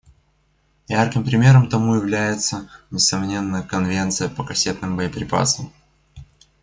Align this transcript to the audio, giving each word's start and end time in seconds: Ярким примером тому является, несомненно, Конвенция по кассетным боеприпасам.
Ярким 0.87 1.23
примером 1.23 1.69
тому 1.69 1.93
является, 1.93 2.67
несомненно, 2.89 3.61
Конвенция 3.61 4.29
по 4.29 4.43
кассетным 4.43 4.97
боеприпасам. 4.97 5.71